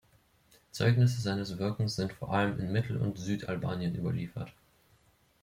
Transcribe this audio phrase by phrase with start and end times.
[0.71, 4.51] Zeugnisse seines Wirkens sind vor allem in Mittel- und Südalbanien überliefert.